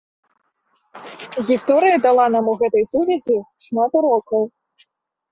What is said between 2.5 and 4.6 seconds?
у гэтай сувязі шмат урокаў.